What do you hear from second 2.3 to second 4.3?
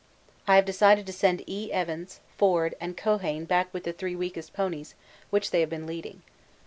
Forde, and Keohane back with the three